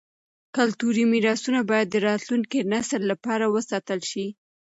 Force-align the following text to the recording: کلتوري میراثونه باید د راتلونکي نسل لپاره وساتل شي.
کلتوري 0.57 1.03
میراثونه 1.11 1.59
باید 1.69 1.87
د 1.91 1.95
راتلونکي 2.07 2.59
نسل 2.71 3.01
لپاره 3.11 3.45
وساتل 3.55 3.99
شي. 4.11 4.25